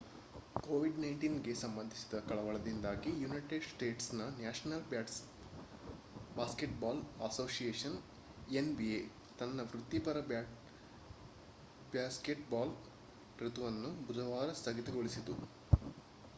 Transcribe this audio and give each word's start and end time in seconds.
covid-19 0.63 1.09
ಗೆ 1.41 1.53
ಸಂಬಂಧಿಸಿದ 1.55 2.19
ಕಳವಳದಿಂದಾಗಿ 2.29 3.11
ಯುನೈಟೆಡ್ 3.21 3.65
ಸ್ಟೇಟ್ಸ್ನ 3.65 4.29
ನ್ಯಾಷನಲ್ 4.37 4.87
ಬಾಸ್ಕೆಟ್‌ಬಾಲ್ 6.35 7.01
ಅಸೋಸಿಯೇಷನ್ 7.21 7.99
nba 8.61 8.89
ತನ್ನ 9.39 9.67
ವೃತ್ತಿಪರ 9.67 10.17
ಬ್ಯಾಸ್ಕೆಟ್‌ಬಾಲ್ 11.93 12.73
ಋತುವನ್ನು 13.39 13.91
ಬುಧವಾರ 14.07 14.51
ಸ್ಥಗಿತಗೊಳಿಸಿತು 14.53 15.35